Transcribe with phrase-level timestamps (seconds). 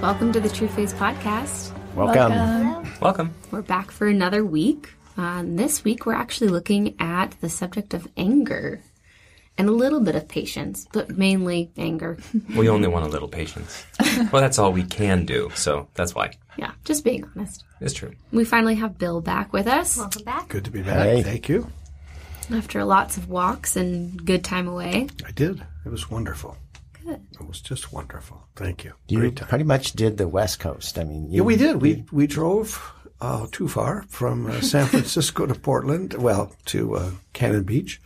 [0.00, 1.72] Welcome to the True Face Podcast.
[1.94, 2.88] Welcome.
[3.00, 3.34] Welcome.
[3.50, 4.90] We're back for another week.
[5.16, 8.80] Uh, this week, we're actually looking at the subject of anger
[9.56, 12.16] and a little bit of patience, but mainly anger.
[12.56, 13.84] We only want a little patience.
[14.32, 16.30] well, that's all we can do, so that's why.
[16.56, 17.64] yeah, just being honest.
[17.80, 18.12] It's true.
[18.30, 20.48] We finally have Bill back with us Welcome back.
[20.48, 21.06] Good to be back.
[21.06, 21.22] Hey.
[21.22, 21.66] Thank you.
[22.52, 25.08] after lots of walks and good time away.
[25.26, 25.60] I did.
[25.84, 26.56] It was wonderful.
[27.08, 27.20] Good.
[27.40, 28.46] It was just wonderful.
[28.56, 28.92] Thank you.
[29.08, 29.48] You Great time.
[29.48, 30.98] pretty much did the West Coast.
[30.98, 31.80] I mean, you, Yeah, we did.
[31.80, 36.14] We we drove uh, too far from uh, San Francisco to Portland.
[36.14, 38.00] Well, to uh, Cannon Beach,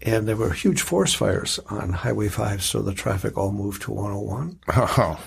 [0.00, 3.92] and there were huge forest fires on Highway Five, so the traffic all moved to
[3.92, 5.20] 101, Oh,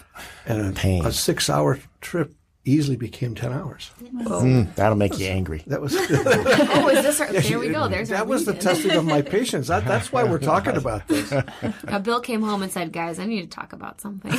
[0.47, 1.05] and a, Pain.
[1.05, 2.33] a six-hour trip
[2.65, 3.91] easily became ten hours.
[4.01, 5.63] mm, that'll make you angry.
[5.67, 7.87] That was Oh, is this our, there we go.
[7.87, 9.67] There's our that was the testing of my patience.
[9.67, 11.31] That, that's why we're talking about this.
[11.87, 14.31] Uh, Bill came home and said, "Guys, I need to talk about something."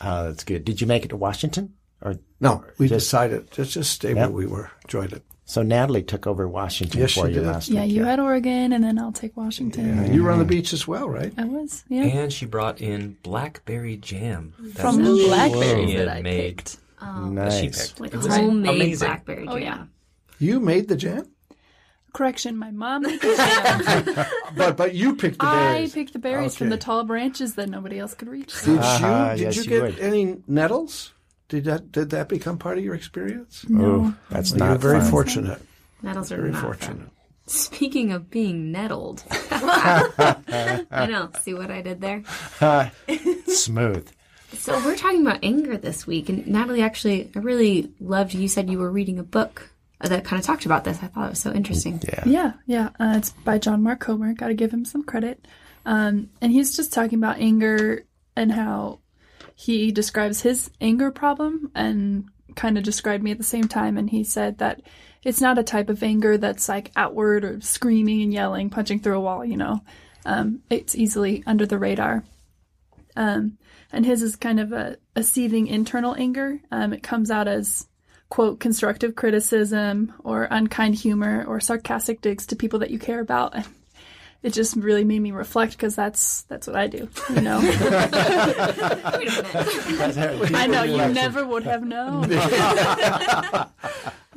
[0.00, 0.64] Uh, that's good.
[0.64, 1.74] Did you make it to Washington?
[2.02, 4.16] Or No, we decided to just stay Yep.
[4.16, 4.70] where we were.
[4.84, 5.22] Enjoyed it.
[5.44, 7.46] So Natalie took over Washington Yes, for you did.
[7.46, 7.92] last Yeah, week.
[7.92, 9.98] you had Oregon, and then I'll take Washington.
[9.98, 11.32] And you were on the beach as well, right?
[11.36, 12.04] I was, yeah.
[12.04, 14.54] And she brought in blackberry jam.
[14.58, 16.56] That's From the she blackberries that I made.
[16.58, 16.78] picked.
[17.00, 17.88] That she nice.
[17.88, 18.00] picked.
[18.00, 19.06] like It was homemade amazing.
[19.08, 19.62] blackberry Oh, jam.
[19.62, 19.84] yeah.
[20.38, 21.26] You made the jam,
[22.12, 23.34] Correction, my mom made the
[24.14, 24.26] jam.
[24.56, 25.92] but but you picked the I berries.
[25.94, 28.54] picked the berries from the tall branches that nobody else could reach.
[28.60, 29.98] Did you uh-huh, did yes, you you get would.
[29.98, 31.12] any nettles?
[31.48, 33.64] Did that did that become part of your experience?
[33.74, 34.70] Oh, that's not.
[34.70, 35.10] You're very fun.
[35.10, 35.62] fortunate.
[36.02, 36.96] Nettles are Very not fortunate.
[36.98, 37.10] fun.
[37.46, 41.30] Speaking of being nettled, I know.
[41.42, 42.22] See what I did there?
[43.48, 44.08] Smooth.
[44.54, 48.34] So we're talking about anger this week, and Natalie, actually, I really loved.
[48.34, 49.68] You said you were reading a book
[50.00, 50.98] that kind of talked about this.
[51.02, 52.00] I thought it was so interesting.
[52.06, 52.22] Yeah.
[52.24, 52.88] Yeah, yeah.
[53.00, 54.32] Uh, it's by John Mark Comer.
[54.34, 55.46] Got to give him some credit.
[55.86, 58.04] Um, and he's just talking about anger
[58.36, 59.00] and how
[59.54, 63.96] he describes his anger problem and kind of described me at the same time.
[63.96, 64.82] And he said that
[65.22, 69.16] it's not a type of anger that's like outward or screaming and yelling, punching through
[69.16, 69.80] a wall, you know.
[70.26, 72.24] Um, it's easily under the radar.
[73.16, 73.58] Um,
[73.92, 76.60] and his is kind of a, a seething internal anger.
[76.70, 77.86] Um, it comes out as
[78.28, 83.54] quote constructive criticism or unkind humor or sarcastic digs to people that you care about.
[84.44, 87.08] And it just really made me reflect because that's that's what I do.
[87.34, 87.60] You know,
[90.52, 92.26] I know you never would have known.
[92.30, 93.68] Oh,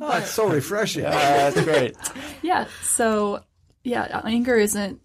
[0.00, 1.04] that's so refreshing.
[1.04, 1.96] Uh, that's great.
[2.42, 2.66] Yeah.
[2.82, 3.44] So
[3.84, 5.00] yeah, anger isn't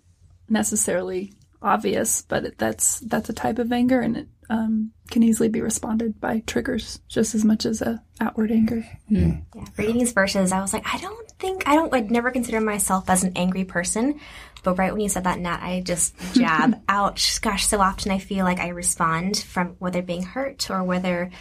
[0.49, 5.49] necessarily obvious, but it, that's that's a type of anger, and it um, can easily
[5.49, 8.85] be responded by triggers just as much as a outward anger.
[9.09, 9.37] Yeah,
[9.77, 11.91] reading these verses, I was like, I don't think I don't.
[11.91, 14.19] I'd never consider myself as an angry person,
[14.63, 16.79] but right when you said that, Nat, I just jab.
[16.87, 17.41] Ouch!
[17.41, 21.31] Gosh, so often I feel like I respond from whether being hurt or whether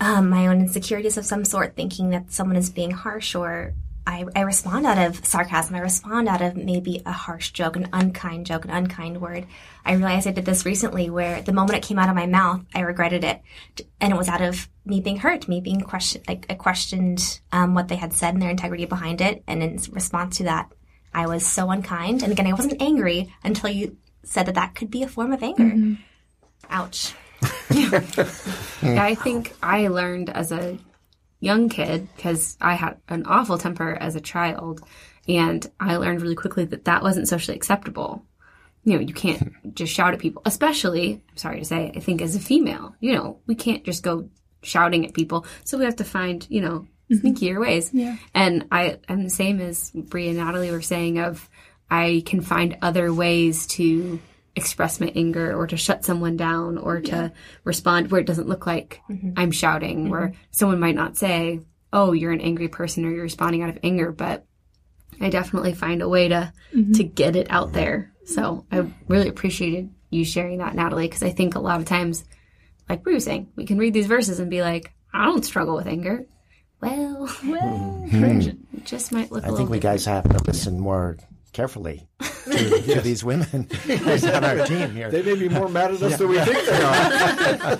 [0.00, 3.74] um, my own insecurities of some sort, thinking that someone is being harsh or.
[4.08, 5.74] I, I respond out of sarcasm.
[5.74, 9.46] I respond out of maybe a harsh joke, an unkind joke, an unkind word.
[9.84, 12.62] I realized I did this recently where the moment it came out of my mouth,
[12.74, 13.42] I regretted it.
[14.00, 17.74] And it was out of me being hurt, me being questioned, like I questioned um,
[17.74, 19.44] what they had said and their integrity behind it.
[19.46, 20.72] And in response to that,
[21.12, 22.22] I was so unkind.
[22.22, 25.42] And again, I wasn't angry until you said that that could be a form of
[25.42, 25.98] anger.
[26.70, 27.14] Ouch.
[28.80, 30.78] Yeah, I think I learned as a
[31.40, 34.80] young kid because I had an awful temper as a child,
[35.26, 38.24] and I learned really quickly that that wasn't socially acceptable.
[38.84, 39.70] You know, you can't hmm.
[39.74, 43.14] just shout at people, especially, I'm sorry to say, I think as a female, you
[43.14, 44.30] know, we can't just go
[44.62, 45.46] shouting at people.
[45.64, 47.26] So we have to find, you know, mm-hmm.
[47.26, 47.90] sneakier ways.
[47.92, 48.16] Yeah.
[48.34, 51.48] And I am the same as Brie and Natalie were saying of
[51.90, 54.20] I can find other ways to
[54.58, 57.32] express my anger or to shut someone down or to
[57.64, 59.32] respond where it doesn't look like mm-hmm.
[59.36, 60.40] I'm shouting where mm-hmm.
[60.50, 61.60] someone might not say,
[61.92, 64.44] "Oh, you're an angry person or you're responding out of anger," but
[65.20, 66.92] I definitely find a way to mm-hmm.
[66.92, 68.12] to get it out there.
[68.24, 72.24] So I really appreciated you sharing that, Natalie, because I think a lot of times,
[72.88, 75.76] like Brie was saying, we can read these verses and be like, "I don't struggle
[75.76, 76.26] with anger."
[76.80, 78.40] Well, Well, hmm.
[78.40, 78.40] Hmm.
[78.40, 79.42] it just might look.
[79.42, 79.94] a I little think we different.
[79.96, 81.16] guys have to listen more
[81.52, 85.10] carefully to, to these women who's on our team here.
[85.10, 87.78] They may be more mad at us than we think they are.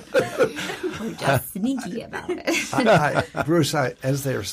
[1.01, 2.75] We're just sneaky about it.
[2.75, 4.45] I, Bruce, I, as they're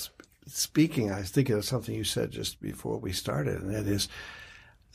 [0.48, 4.08] speaking, I was thinking of something you said just before we started, and that is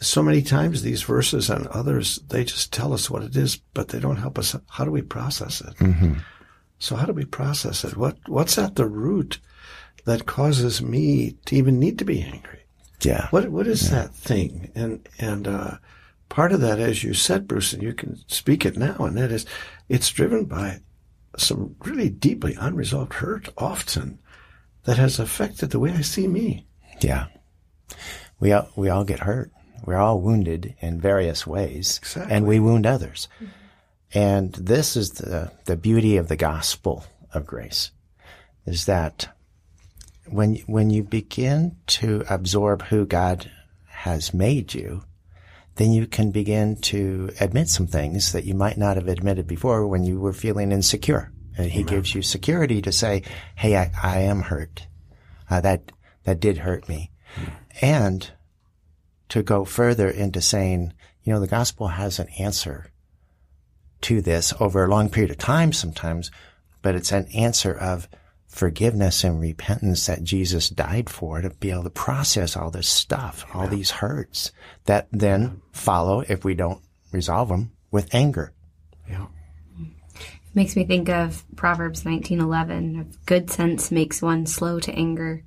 [0.01, 3.89] so many times these verses and others, they just tell us what it is, but
[3.89, 4.57] they don't help us.
[4.69, 5.77] How do we process it?
[5.77, 6.15] Mm-hmm.
[6.79, 7.97] So how do we process it?
[7.97, 9.39] What What's at the root
[10.07, 12.60] that causes me to even need to be angry?
[13.03, 13.29] Yeah.
[13.31, 14.71] What What is that thing?
[14.75, 15.77] And and uh,
[16.29, 19.33] part of that, as you said, Bruce, and you can speak it now, and that
[19.33, 19.47] is,
[19.89, 20.81] it's driven by
[21.37, 24.19] some really deeply unresolved hurt often
[24.85, 26.67] that has affected the way I see me.
[27.01, 27.27] Yeah.
[28.39, 29.51] We all, we all get hurt.
[29.85, 31.99] We're all wounded in various ways.
[31.99, 32.35] Exactly.
[32.35, 33.29] And we wound others.
[34.13, 37.93] And this is the, the beauty of the gospel of grace
[38.67, 39.29] is that
[40.31, 43.51] when, when you begin to absorb who God
[43.87, 45.03] has made you,
[45.77, 49.87] then you can begin to admit some things that you might not have admitted before
[49.87, 51.33] when you were feeling insecure.
[51.57, 53.23] And he gives you security to say,
[53.57, 54.87] Hey, I, I am hurt.
[55.49, 55.93] Uh, that,
[56.25, 57.11] that did hurt me.
[57.81, 58.31] And
[59.29, 60.93] to go further into saying,
[61.23, 62.91] you know, the gospel has an answer
[64.03, 66.31] to this over a long period of time sometimes,
[66.83, 68.09] but it's an answer of
[68.51, 73.47] forgiveness and repentance that Jesus died for to be able to process all this stuff,
[73.55, 74.51] all these hurts
[74.85, 76.83] that then follow if we don't
[77.13, 78.53] resolve them with anger.
[79.09, 79.27] Yeah.
[79.81, 83.15] It makes me think of Proverbs 19:11.
[83.25, 85.45] Good sense makes one slow to anger,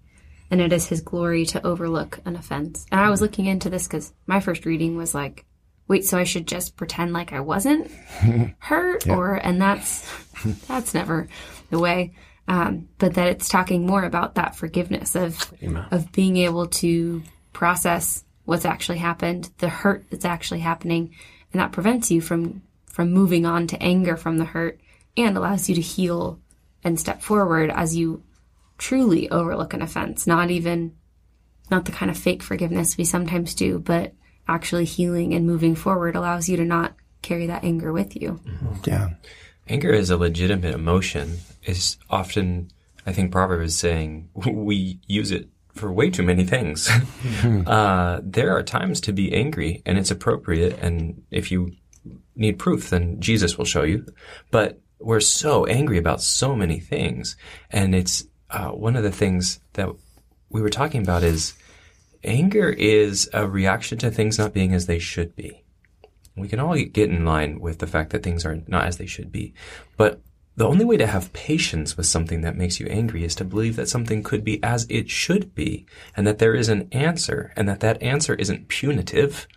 [0.49, 2.85] and it is his glory to overlook an offense.
[2.89, 3.25] And I was mm-hmm.
[3.25, 5.45] looking into this because my first reading was like,
[5.89, 7.91] wait, so I should just pretend like I wasn't
[8.59, 10.09] hurt, or and that's
[10.67, 11.27] that's never
[11.69, 12.13] the way.
[12.47, 15.53] Um, but that it's talking more about that forgiveness of
[15.91, 17.23] of being able to
[17.53, 21.15] process what's actually happened, the hurt that's actually happening,
[21.53, 24.79] and that prevents you from from moving on to anger from the hurt
[25.15, 26.39] and allows you to heal
[26.83, 28.23] and step forward as you
[28.77, 30.93] truly overlook an offense, not even
[31.71, 34.13] not the kind of fake forgiveness we sometimes do, but
[34.47, 38.39] actually healing and moving forward allows you to not carry that anger with you.
[38.85, 39.11] Yeah.
[39.67, 41.37] Anger is a legitimate emotion.
[41.65, 42.69] Is often,
[43.05, 46.89] I think, Proverbs is saying we use it for way too many things.
[47.65, 50.77] uh, there are times to be angry, and it's appropriate.
[50.79, 51.73] And if you
[52.35, 54.05] need proof, then Jesus will show you.
[54.51, 57.35] But we're so angry about so many things,
[57.69, 59.89] and it's uh, one of the things that
[60.49, 61.53] we were talking about is
[62.23, 65.63] anger is a reaction to things not being as they should be.
[66.35, 69.05] We can all get in line with the fact that things are not as they
[69.05, 69.53] should be.
[69.97, 70.21] But
[70.55, 73.75] the only way to have patience with something that makes you angry is to believe
[73.75, 75.85] that something could be as it should be
[76.15, 79.47] and that there is an answer and that that answer isn't punitive,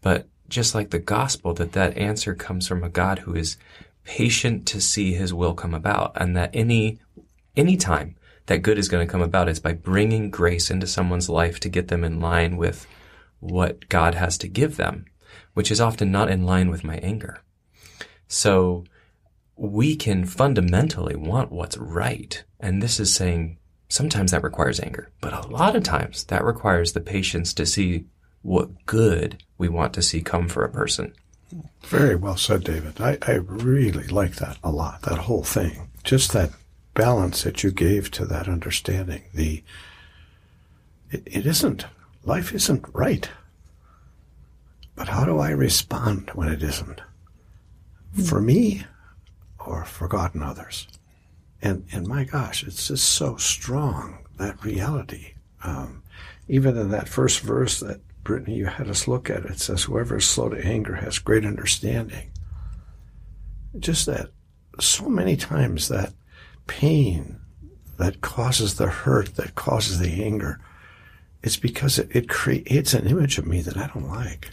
[0.00, 3.58] but just like the gospel, that that answer comes from a God who is
[4.04, 6.98] patient to see his will come about and that any,
[7.56, 8.16] any time
[8.46, 11.68] that good is going to come about is by bringing grace into someone's life to
[11.68, 12.86] get them in line with
[13.40, 15.04] what God has to give them,
[15.52, 17.42] which is often not in line with my anger.
[18.28, 18.84] So
[19.56, 22.44] we can fundamentally want what's right.
[22.60, 23.58] And this is saying
[23.88, 28.04] sometimes that requires anger, but a lot of times that requires the patience to see
[28.42, 31.12] what good we want to see come for a person.
[31.82, 33.00] Very well said, David.
[33.00, 35.88] I, I really like that a lot, that whole thing.
[36.04, 36.50] Just that
[36.94, 39.22] balance that you gave to that understanding.
[39.34, 39.62] The
[41.10, 41.86] it, it isn't
[42.24, 43.30] life isn't right.
[44.96, 47.00] But how do I respond when it isn't?
[48.24, 48.84] For me
[49.66, 50.86] or forgotten others?
[51.62, 55.34] And and my gosh, it's just so strong that reality.
[55.64, 56.02] Um,
[56.48, 60.18] even in that first verse that Brittany you had us look at, it says, "Whoever
[60.18, 62.30] is slow to anger has great understanding."
[63.78, 64.30] Just that,
[64.80, 66.12] so many times that
[66.66, 67.38] pain
[67.98, 70.60] that causes the hurt, that causes the anger,
[71.42, 74.50] it's because it, it creates an image of me that I don't like.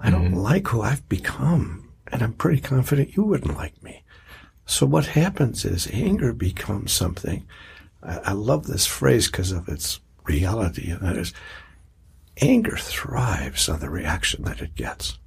[0.00, 4.02] I don't like who I've become, and I'm pretty confident you wouldn't like me.
[4.66, 7.46] So what happens is anger becomes something.
[8.02, 11.32] I, I love this phrase because of its reality, and that is,
[12.40, 15.18] anger thrives on the reaction that it gets.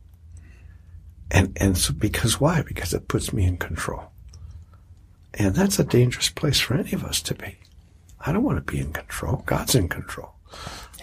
[1.29, 2.61] And and so because why?
[2.61, 4.11] Because it puts me in control.
[5.33, 7.57] And that's a dangerous place for any of us to be.
[8.19, 9.43] I don't want to be in control.
[9.45, 10.29] God's in control.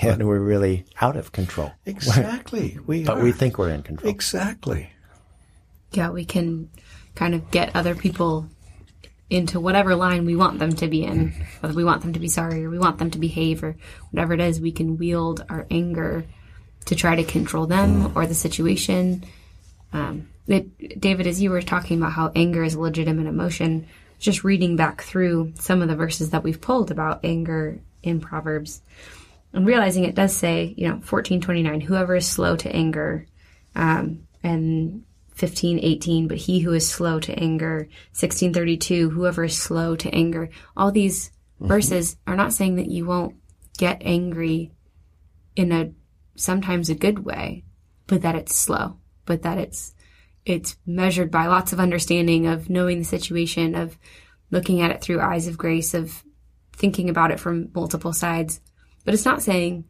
[0.01, 1.73] And we're really out of control.
[1.85, 2.79] Exactly.
[2.87, 3.25] We But are.
[3.25, 4.09] we think we're in control.
[4.09, 4.91] Exactly.
[5.93, 6.71] Yeah, we can
[7.15, 8.47] kind of get other people
[9.29, 11.33] into whatever line we want them to be in.
[11.61, 13.77] Whether we want them to be sorry or we want them to behave or
[14.11, 16.25] whatever it is, we can wield our anger
[16.87, 19.25] to try to control them or the situation.
[19.93, 23.87] Um, it, David, as you were talking about how anger is a legitimate emotion,
[24.19, 28.83] just reading back through some of the verses that we've pulled about anger in Proverbs
[29.53, 33.27] and realizing it does say, you know, fourteen twenty nine, whoever is slow to anger,
[33.75, 35.05] um, and
[35.41, 39.97] fifteen eighteen, but he who is slow to anger, sixteen thirty two, whoever is slow
[39.97, 40.51] to anger.
[40.77, 41.67] All these mm-hmm.
[41.67, 43.35] verses are not saying that you won't
[43.79, 44.71] get angry
[45.57, 45.91] in a
[46.37, 47.65] sometimes a good way,
[48.07, 49.95] but that it's slow, but that it's
[50.45, 53.99] it's measured by lots of understanding of knowing the situation, of
[54.51, 56.23] looking at it through eyes of grace, of
[56.73, 58.61] thinking about it from multiple sides.
[59.05, 59.85] But it's not saying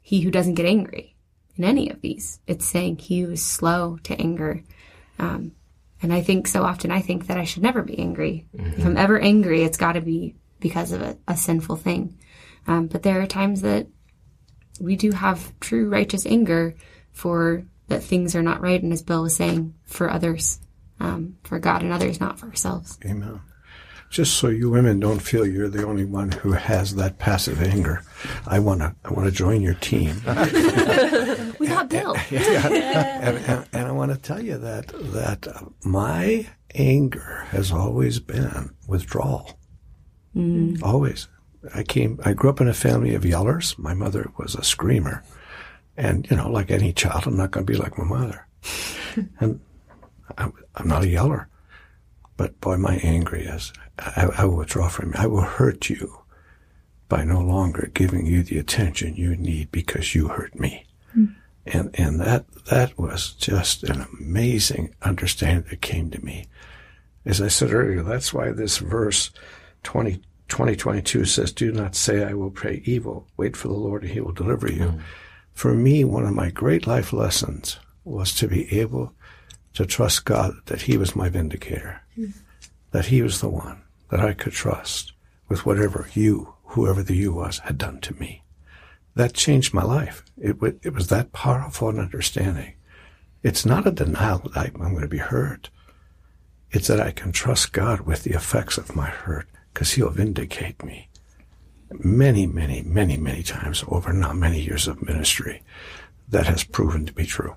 [0.00, 1.16] he who doesn't get angry
[1.56, 2.40] in any of these.
[2.46, 4.62] It's saying he who is slow to anger.
[5.18, 5.52] Um,
[6.02, 8.46] and I think so often I think that I should never be angry.
[8.56, 8.80] Mm-hmm.
[8.80, 12.18] If I'm ever angry, it's got to be because of a, a sinful thing.
[12.66, 13.86] Um, but there are times that
[14.80, 16.74] we do have true righteous anger
[17.12, 20.58] for that things are not right, and as Bill was saying, for others,
[21.00, 22.98] um, for God and others, not for ourselves.
[23.04, 23.40] Amen.
[24.10, 28.02] Just so you women don't feel you're the only one who has that passive anger,
[28.46, 30.20] I want to I want to join your team.
[31.86, 32.16] Bill.
[32.30, 35.46] yeah, and, and, and, I want to tell you that that
[35.84, 39.58] my anger has always been withdrawal.
[40.34, 40.82] Mm.
[40.82, 41.28] Always.
[41.74, 42.20] I came.
[42.24, 43.78] I grew up in a family of yellers.
[43.78, 45.22] My mother was a screamer.
[45.96, 48.46] And, you know, like any child, I'm not going to be like my mother.
[49.40, 49.60] and
[50.36, 51.48] I'm, I'm, not a yeller.
[52.36, 55.14] But boy, my angry is, I, I will withdraw from you.
[55.16, 56.18] I will hurt you
[57.08, 60.83] by no longer giving you the attention you need because you hurt me.
[61.74, 66.46] And, and that, that was just an amazing understanding that came to me.
[67.24, 69.30] As I said earlier, that's why this verse
[69.82, 73.26] 20, 2022 says, do not say I will pray evil.
[73.36, 74.84] Wait for the Lord and he will deliver you.
[74.84, 75.00] Mm
[75.54, 79.14] for me, one of my great life lessons was to be able
[79.74, 82.34] to trust God that He was my vindicator, mm.
[82.90, 85.12] that He was the one that I could trust
[85.48, 88.42] with whatever you, whoever the you was, had done to me.
[89.14, 90.24] That changed my life.
[90.36, 92.74] It, w- it was that powerful an understanding.
[93.42, 95.70] It's not a denial that I, I'm going to be hurt.
[96.70, 100.82] It's that I can trust God with the effects of my hurt because He'll vindicate
[100.82, 101.08] me
[102.02, 105.62] many, many, many, many times over not many years of ministry
[106.28, 107.54] that has proven to be true.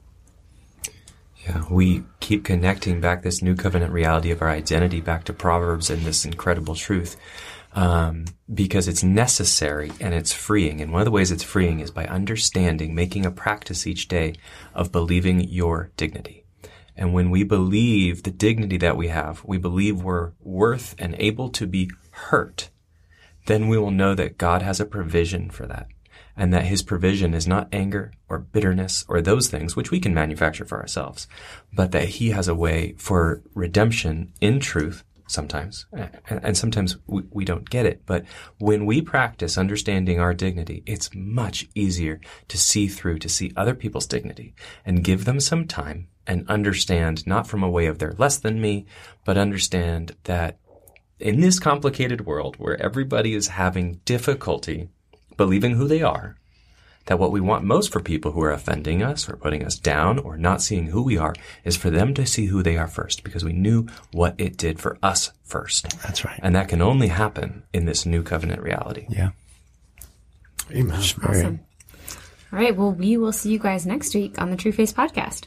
[1.45, 5.89] Yeah, we keep connecting back this new covenant reality of our identity back to Proverbs
[5.89, 7.15] and this incredible truth
[7.73, 10.81] um, because it's necessary and it's freeing.
[10.81, 14.35] And one of the ways it's freeing is by understanding, making a practice each day
[14.73, 16.45] of believing your dignity.
[16.95, 21.49] And when we believe the dignity that we have, we believe we're worth and able
[21.49, 22.69] to be hurt
[23.47, 25.87] then we will know that God has a provision for that
[26.35, 30.13] and that his provision is not anger or bitterness or those things which we can
[30.13, 31.27] manufacture for ourselves,
[31.73, 35.85] but that he has a way for redemption in truth sometimes,
[36.27, 38.01] and sometimes we, don't get it.
[38.05, 38.25] But
[38.57, 43.75] when we practice understanding our dignity, it's much easier to see through, to see other
[43.75, 44.55] people's dignity
[44.85, 48.61] and give them some time and understand not from a way of they're less than
[48.61, 48.85] me,
[49.23, 50.57] but understand that
[51.19, 54.89] in this complicated world where everybody is having difficulty
[55.37, 56.37] believing who they are,
[57.07, 60.19] that what we want most for people who are offending us or putting us down
[60.19, 61.33] or not seeing who we are
[61.63, 64.79] is for them to see who they are first because we knew what it did
[64.79, 65.89] for us first.
[66.03, 66.39] That's right.
[66.43, 69.07] And that can only happen in this new covenant reality.
[69.09, 69.31] Yeah.
[70.71, 70.97] Amen.
[70.97, 71.59] Awesome.
[72.51, 72.75] All right.
[72.75, 75.45] Well, we will see you guys next week on the True Face podcast.